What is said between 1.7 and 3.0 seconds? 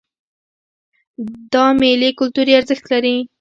میلې کلتوري ارزښت